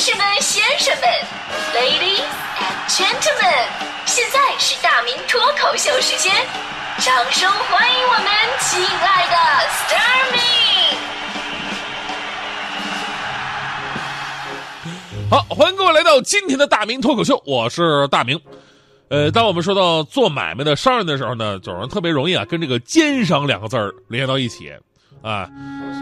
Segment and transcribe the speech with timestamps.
[0.00, 1.04] 士们、先生们
[1.74, 2.24] ，Ladies
[2.56, 3.68] and Gentlemen，
[4.06, 6.34] 现在是大明脱口秀时间，
[7.00, 8.24] 掌声欢迎我们
[8.60, 9.36] 亲爱的
[9.68, 10.40] s t a r m y
[15.30, 18.40] 好，欢迎各位来到今天的大明脱口秀，我是大明。
[19.10, 24.72] 呃，当我们说到做买卖的商人的时候呢，总是特别容易啊，跟这个奸商两个字儿联系到一起，
[25.20, 25.46] 啊，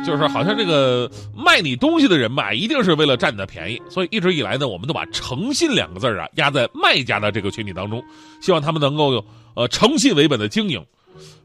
[0.09, 8.03] 就是好像这个卖你东西的人吧，一定是为了占你的便宜，所以一直以来呢，我们都把诚信两个字啊压在卖家的这个群体当中，
[8.41, 9.23] 希望他们能够有
[9.55, 10.83] 呃诚信为本的经营。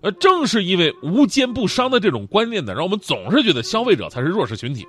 [0.01, 4.85] 呃，正是因为无奸不商的这种观念呢，让我们总是觉得消费者才是弱势群体。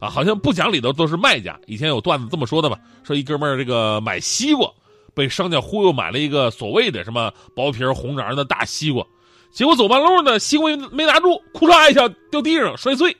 [0.00, 1.58] 啊，好像不讲理的都是卖家。
[1.66, 4.68] 以前有段子这么说的嘛，说一哥们儿这个买西瓜，
[5.14, 9.06] 被商家忽悠买了一个所谓的什么薄皮红瓤的大西瓜，
[9.54, 13.16] 结果走半路呢，西瓜没拿住，库嚓一下掉地上摔碎。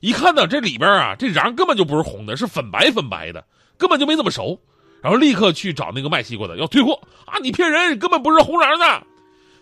[0.00, 3.44] 一看呢，这里边啊，这瓤根本就不是红的，是粉白粉白的，
[3.78, 4.58] 根本就没怎么熟。
[5.00, 9.02] 然后立刻去找那个卖西瓜的要退货啊，你骗人，根本不是红瓤的。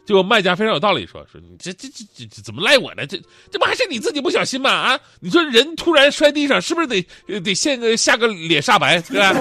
[0.06, 3.06] 结果卖家非常有道理，说说你这这这这怎么赖我呢？
[3.06, 4.71] 这这不还是你自己不小心吗？
[4.71, 7.03] 啊，你说人突然摔地上，是不是得
[7.41, 9.33] 得现个下个脸煞白，对吧？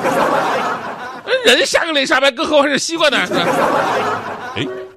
[1.46, 3.26] 人下个脸煞白，更何况是西瓜呢？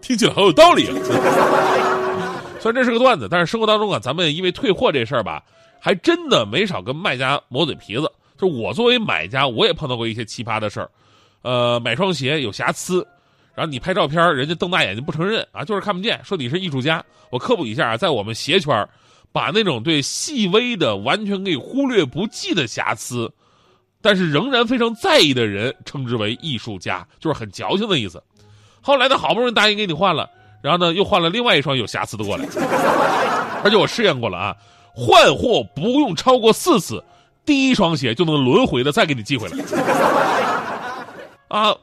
[0.02, 2.42] 听起来好有道理啊！
[2.60, 5.42] 虽然这是个段子，但是生活当中啊，咱们因为退货这事儿吧，
[5.80, 8.10] 还真的没少跟卖家磨嘴皮子。
[8.36, 10.90] 就我作为买家，我也碰到过一些奇葩的事儿。
[11.42, 13.06] 呃，买双鞋有瑕疵。
[13.54, 17.04] 然后你拍照片，人家瞪大眼睛不承认啊，就是看不见，说你是艺术家。
[17.30, 18.88] 我科普一下啊，在我们鞋圈
[19.30, 23.30] 把那种对细微的、完全可以忽略不计的瑕疵，
[24.00, 28.22] 但是仍然非常在意的人，称之为艺术家，就是很矫情的意思。
[28.82, 30.28] 后来他，好不容易答应给你换了，
[30.60, 32.44] 然后呢，又换了另外一双有瑕疵的过来，
[33.64, 34.56] 而且我试验过了啊，
[34.94, 37.02] 换货不用超过四次，
[37.46, 39.56] 第一双鞋就能轮回的再给你寄回来，
[41.48, 41.74] 啊。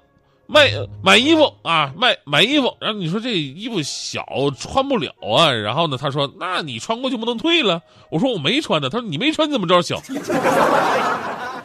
[0.52, 0.72] 卖
[1.04, 4.26] 买衣服啊，卖买衣服，然后你说这衣服小
[4.58, 7.80] 穿不了啊，然后呢，他说那你穿过就不能退了。
[8.10, 10.02] 我说我没穿呢，他说你没穿怎么知道小？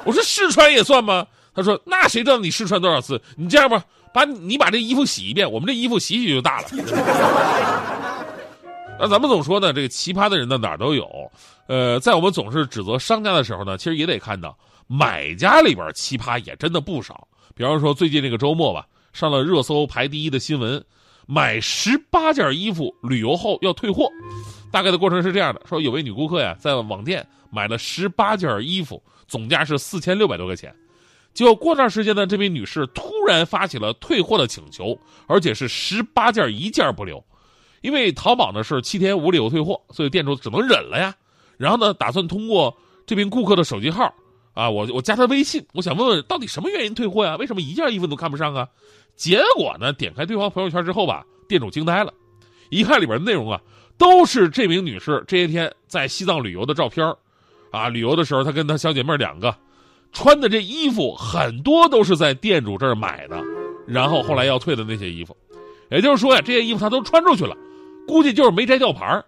[0.04, 1.26] 我说试穿也算吗？
[1.54, 3.20] 他说那谁知道你试穿多少次？
[3.36, 6.68] 你这样吧，把你把这衣服洗一遍，我们这衣服洗洗就大了。
[8.98, 11.08] 那咱们总说呢，这个奇葩的人呢哪儿都有，
[11.66, 14.56] 呃，在我们总是指责商家的时候呢，其实也得看到
[14.86, 17.26] 买家里边奇葩也真的不少。
[17.56, 20.84] 比方说，最近这个周末吧，上了热搜排第一的新闻，
[21.26, 24.08] 买十八件衣服旅游后要退货。
[24.70, 30.72] 大概的过程是这样的：说有位女顾客呀，在网店买了十八件衣服，总价是四千六百多块钱。
[31.34, 37.22] 结果过段时间呢，这位女士突然发起了退货的请求，而且是十八件一件不留。
[37.82, 41.14] 因为淘宝呢是七天无理由退货，所以店主只能忍了呀。
[41.58, 42.74] 然后呢，打算通过
[43.04, 44.10] 这名顾客的手机号。
[44.54, 47.34] 啊，我我加他微信，我想问问到底什么原因退货呀？
[47.34, 48.68] 为什么一件衣服都看不上啊？
[49.16, 52.14] 结果呢，点开对方朋友圈之后吧，店主惊呆了，
[52.70, 53.60] 一看里边内容啊，
[53.98, 57.04] 都是这名女士这些天在西藏旅游的照片
[57.72, 59.52] 啊，旅游的时候她跟她小姐妹两个
[60.14, 63.38] 穿的这衣服很多都是在店主这儿买的，
[63.86, 65.36] 然后后来要退的那些衣服，
[65.90, 67.54] 也就是说呀，这些衣服她都穿出去了，
[68.06, 69.22] 估计就是没摘吊牌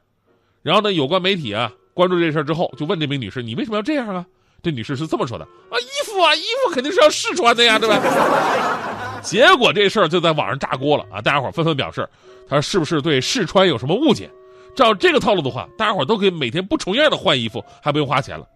[0.62, 4.24] 然后呢，有关媒体啊关注这事之后，就问这名女士，你为什么要这样啊？
[4.62, 9.20] 这女士是这么说的啊，衣服啊，衣服肯定是要试穿的呀，对吧？
[9.22, 11.20] 结果这事儿就在网上炸锅了啊！
[11.20, 12.08] 大家伙纷纷表示，
[12.48, 14.30] 他是不是对试穿有什么误解？
[14.74, 18.46] 照这个套路的话，大家伙都可以每天不重样的换衣服，还不用花钱了。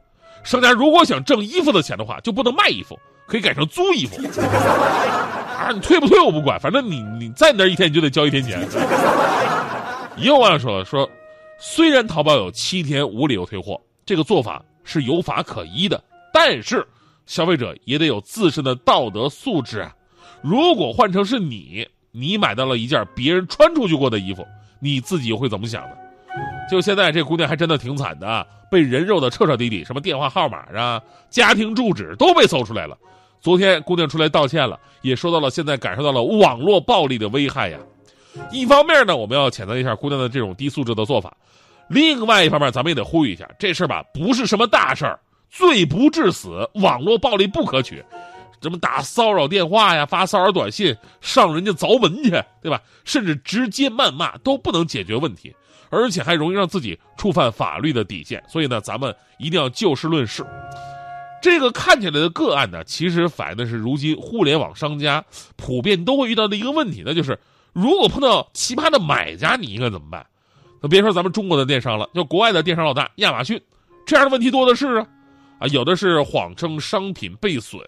[0.44, 4.16] 商家如果想挣衣服的钱的话，就不能卖衣服，可以改成租衣服。
[4.40, 8.60] 啊，你退不退我不管，反正你你在那一天你就得交一天钱。
[10.16, 11.08] 也有网友说了说，
[11.58, 14.62] 虽然淘宝有七天无理由退货，这个做法。
[14.82, 16.02] 是有法可依的，
[16.32, 16.84] 但是
[17.26, 19.94] 消费者也得有自身的道德素质啊！
[20.42, 24.44] 如果换成是你，你买到了一件别人穿出去过的衣服，
[24.80, 25.90] 你自己会怎么想呢？
[26.70, 32.96] 就现在这姑娘还真的挺惨的，被人肉的彻彻底底，什么电话号码啊、家庭住址都被搜出来了。
[33.40, 37.78] 昨天姑娘出来道歉了，也说到了现在感受到了网络暴力的危害呀。
[38.52, 41.36] 一方面呢，我们要谴责一下姑娘的这种低素质的做法。
[41.88, 45.18] 另外一方面，咱们也得呼吁一下，这事儿吧不是什么大事儿，
[45.50, 48.04] 罪不至死，网络暴力不可取，
[48.62, 52.30] 什么打骚扰电话呀、发骚扰短信、上人家凿门去，
[52.62, 52.80] 对吧？
[53.04, 55.54] 甚至直接谩骂都不能解决问题，
[55.88, 58.42] 而且还容易让自己触犯法律的底线。
[58.48, 60.44] 所以呢，咱们一定要就事论事。
[61.42, 65.24] 这个看起来的个案呢，其实反映的是如今互联网商家
[65.56, 67.38] 普遍都会遇到的一个问题，那就是
[67.72, 70.26] 如果碰到奇葩的买家，你应该怎么办？
[70.82, 73.58] 那别说咱们中国的电商了，就国外的电商老大亚马逊，
[74.04, 75.06] 这样的问题多的是啊。
[75.60, 77.80] 啊，有的是谎称商品被损，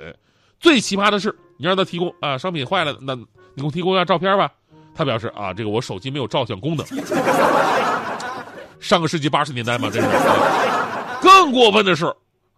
[0.62, 3.26] 最奇葩的是，你让他提供啊，商品坏了，那你
[3.56, 4.48] 给我提供一下照片吧。
[4.94, 6.86] 他表示啊，这个我手机没有照相功能。
[8.78, 10.06] 上个世纪八十年代嘛，这是。
[11.20, 12.06] 更过分的是，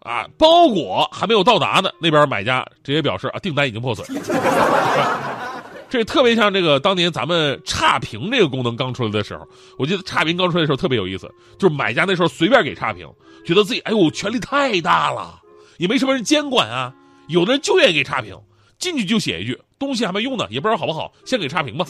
[0.01, 4.07] 啊，包裹还没有到达呢，那边买家直接表示啊，订单已经破损。
[5.89, 9.47] 这特别像这个当年咱们差评这个功能刚出来的时候，
[9.79, 11.27] 我记得差评刚出来的时候特别有意思，
[11.57, 13.07] 就是买家那时候随便给差评，
[13.45, 15.39] 觉得自己哎呦权力太大了，
[15.77, 16.91] 也没什么人监管啊，
[17.27, 18.37] 有的人就愿意给差评，
[18.77, 21.85] 进去就写一句东西还没用呢，也不知道好不好，先给差评吧。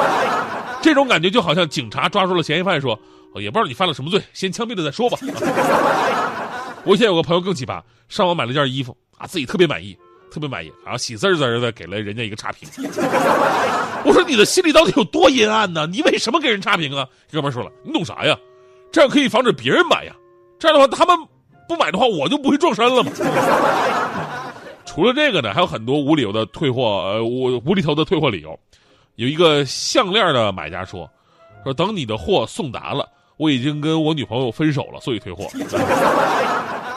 [0.82, 2.98] 这种感觉就好像警察抓住了嫌疑犯，说
[3.36, 5.18] 也不知道你犯了什么罪，先枪毙了再说吧。
[6.84, 9.96] 我以前有个朋友更奇葩，上网买了件衣服啊，自己特别满意。
[10.32, 12.66] 特别满意，然后喜滋滋的给了人家一个差评。
[14.02, 15.86] 我说你的心里到底有多阴暗呢？
[15.86, 17.06] 你为什么给人差评啊？
[17.30, 18.34] 哥们说了，你懂啥呀？
[18.90, 20.16] 这样可以防止别人买呀。
[20.58, 21.14] 这样的话，他们
[21.68, 23.12] 不买的话，我就不会撞衫了嘛。
[24.94, 28.58] 除了这个呢，还有很多无理由的退货，呃，无无厘头的退货理由。
[29.14, 31.08] 有一个项链的买家说，
[31.64, 33.08] 说等你的货送达了，
[33.38, 35.46] 我已经跟我女朋友分手了，所以退货。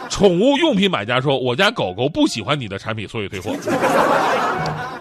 [0.09, 3.55] 宠物用品买家说：“我家狗狗不喜欢你的产品，所以退货。”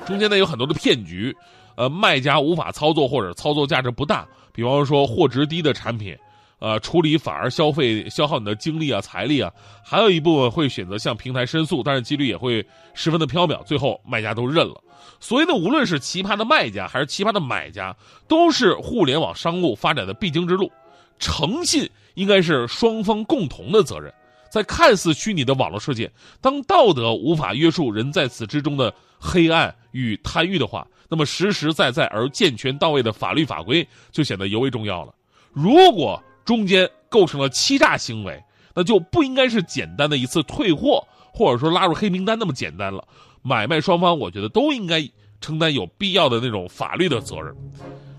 [0.06, 1.36] 中间呢有很多的骗局，
[1.74, 6.16] 呃，卖家无法操作或者操作价值不大，比方说货值低的产品，
[6.64, 9.52] 呃，处理反而消费消耗你的精力啊、财力啊。
[9.84, 14.82] 还有一部分会选择向平台申诉，但是几率也会十分的缥缈，最后卖家都认了。
[15.20, 17.94] 所以呢，无论是奇葩的卖家还是奇葩的买家，
[18.26, 20.72] 都是互联网商务发展的必经之路。
[21.18, 24.10] 诚信应该是双方共同的责任。
[24.48, 35.14] 在看似虚拟的网络世界，当道德无法约束人在此之中的黑暗与贪欲的话，那么实实在在而健全到位的法律法规就显得尤为重要了。
[35.52, 38.42] 如果中间构成了欺诈行为，
[38.74, 43.06] 那就不应该是简单的一次退货，或者说拉入黑名单那么简单了。
[43.42, 45.06] 买卖双方，我觉得都应该
[45.40, 47.54] 承担有必要的那种法律的责任。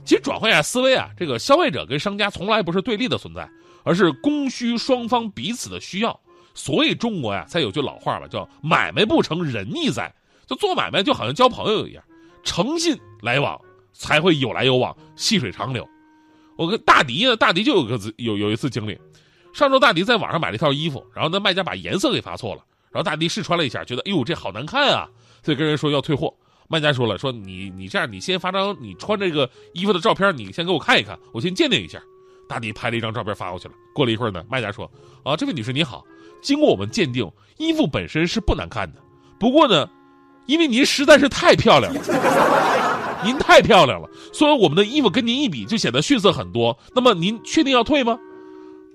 [0.03, 3.49] 其实转换一下思维啊，这个消费者跟商家从来不是对立的存在，
[3.83, 6.19] 而是供需双方彼此的需要。
[6.53, 10.13] 所以中国呀，才有句老话吧，叫“买卖不成仁义在”。
[10.47, 12.03] 就做买卖就好像交朋友一样，
[12.43, 13.59] 诚信来往
[13.93, 15.83] 才会有来有往，细水长流。
[16.57, 18.97] 我跟大迪呢，大迪就有个有有一次经历，
[19.53, 25.07] 上周大迪在网上买了一套衣服，然后那卖家把颜色给发错了，然后大迪试穿了一下，觉得哎呦这好难看啊，
[25.43, 26.33] 所以跟人说要退货。
[26.67, 32.01] 卖家说了，说你你这样，你先发张你穿这个衣服的照片，你先给我看一看，我先鉴定一下。
[32.49, 33.73] 大迪拍了一张照片发过去了。
[33.93, 34.89] 过了一会儿呢，卖家说
[35.23, 36.03] 啊，这位女士你好。
[36.41, 39.01] 经过我们鉴定，衣服本身是不难看的。
[39.39, 39.87] 不过呢，
[40.47, 42.01] 因为您实在是太漂亮了，
[43.25, 46.77] 您太漂亮了，所以我们的衣服跟您一比就显得逊色很多。
[46.93, 48.17] 那么您确定要退吗？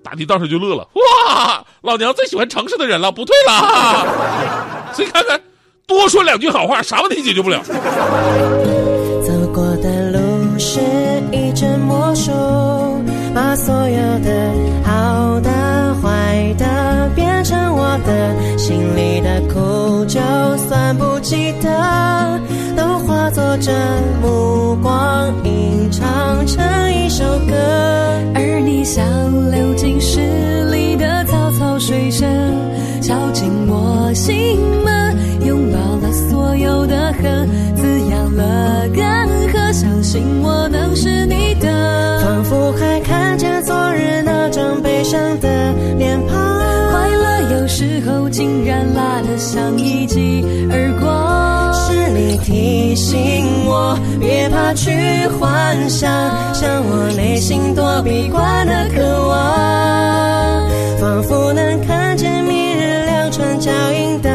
[0.03, 4.07] 大迪当时就乐了，哇，老娘最喜欢诚实的人了，不退了。
[4.93, 5.39] 所以看看，
[5.85, 7.61] 多说两句好话，啥问题解决不了？
[9.21, 10.79] 走过的路是
[11.31, 12.31] 一阵魔术，
[13.35, 14.51] 把所有的
[14.83, 20.19] 好的、坏的变成我的，心里的苦就
[20.67, 22.41] 算不记得，
[23.21, 23.71] 化作这
[24.19, 26.59] 目光，吟唱成
[26.91, 27.53] 一首歌。
[28.33, 29.05] 而你像
[29.51, 32.27] 流进诗里的草草水声，
[32.99, 35.15] 敲进我心门，
[35.45, 42.21] 拥抱了所有的恨，滋养了干涸，相信我能是你的。
[42.23, 46.59] 仿佛还看见昨日那张悲伤的脸庞，
[46.89, 51.20] 快乐有时候竟然辣得像一记耳光。
[52.43, 54.91] 提醒我，别怕去
[55.39, 56.09] 幻想，
[56.53, 60.69] 像我内心躲避关的渴望，
[60.99, 64.29] 仿佛能看见明日两串脚印的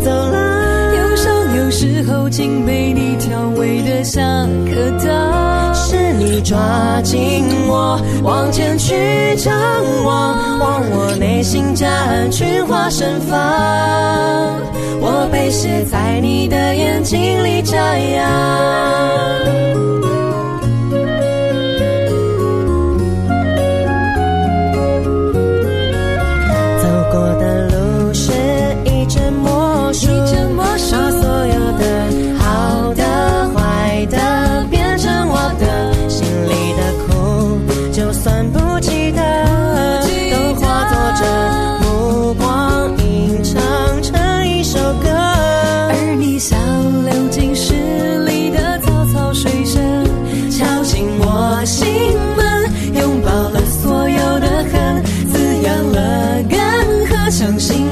[0.00, 0.94] 走廊。
[0.96, 4.20] 忧伤有时候竟被你调味的像
[4.66, 5.74] 颗糖。
[5.74, 9.52] 是你抓紧我，往前去张
[10.04, 10.99] 望，望我
[11.40, 13.38] 内心夹岸群花盛放，
[15.00, 17.78] 我被写在你的眼睛里张
[18.12, 18.30] 扬。
[57.40, 57.89] 相信。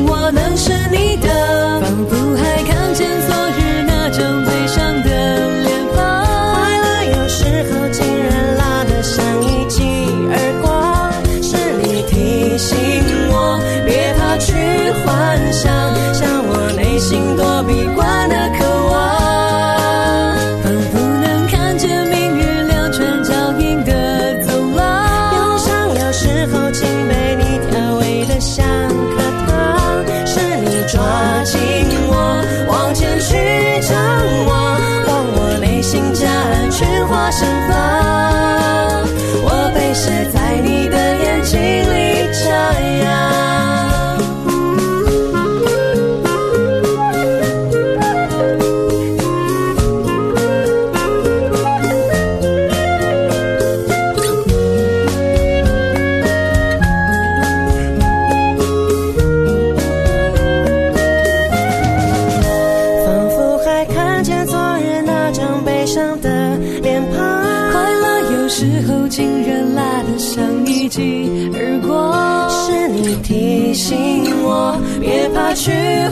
[68.49, 72.49] 时候竟然拉得像一记耳光。
[72.49, 75.71] 是你提醒我，别怕去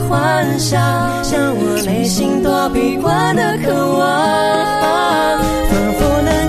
[0.09, 0.79] 幻想，
[1.25, 5.39] 像我内心躲避惯的渴望，
[5.71, 6.46] 仿佛能。